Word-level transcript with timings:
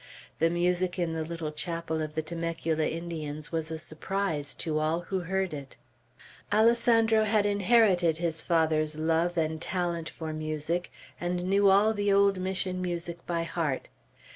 The 0.39 0.49
music 0.49 0.97
in 0.97 1.13
the 1.13 1.23
little 1.23 1.51
chapel 1.51 2.01
of 2.01 2.15
the 2.15 2.23
Temecula 2.23 2.87
Indians 2.87 3.51
was 3.51 3.69
a 3.69 3.77
surprise 3.77 4.55
to 4.55 4.79
all 4.79 5.01
who 5.01 5.19
heard 5.19 5.53
it. 5.53 5.75
Alessandro 6.51 7.23
had 7.23 7.45
inherited 7.45 8.17
his 8.17 8.41
father's 8.43 8.95
love 8.95 9.37
and 9.37 9.61
talent 9.61 10.09
for 10.09 10.33
music, 10.33 10.91
and 11.19 11.43
knew 11.47 11.69
all 11.69 11.93
the 11.93 12.11
old 12.11 12.39
Mission 12.39 12.81
music 12.81 13.23
by 13.27 13.43
heart. 13.43 13.89